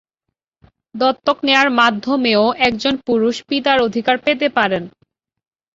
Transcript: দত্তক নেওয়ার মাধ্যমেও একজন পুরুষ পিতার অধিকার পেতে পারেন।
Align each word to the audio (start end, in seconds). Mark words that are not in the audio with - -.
দত্তক 0.95 1.37
নেওয়ার 1.43 1.69
মাধ্যমেও 1.79 2.43
একজন 2.67 2.93
পুরুষ 3.07 3.35
পিতার 3.47 3.77
অধিকার 3.81 4.15
পেতে 4.25 4.47
পারেন। 4.57 4.83